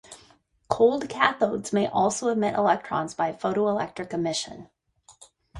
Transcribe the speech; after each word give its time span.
Cold 0.67 1.03
cathodes 1.09 1.71
may 1.71 1.85
also 1.85 2.29
emit 2.29 2.55
electrons 2.55 3.13
by 3.13 3.31
photoelectric 3.31 4.11
emission. 4.15 4.67